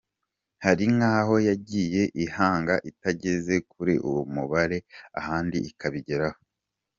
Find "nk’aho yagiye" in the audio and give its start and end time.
0.95-2.03